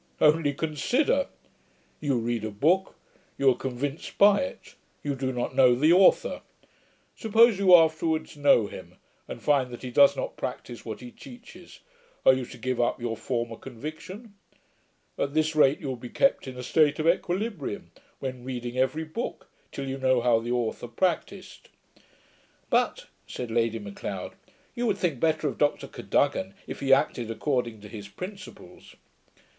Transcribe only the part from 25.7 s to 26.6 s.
Cadogan,